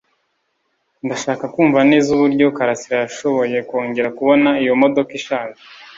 Ndashaka 1.05 1.45
kumva 1.53 1.79
neza 1.91 2.07
uburyo 2.15 2.45
Karasira 2.57 2.95
yashoboye 3.03 3.57
kongera 3.69 4.09
kubona 4.17 4.49
iyo 4.63 4.73
modoka 4.81 5.11
ishaje. 5.19 5.61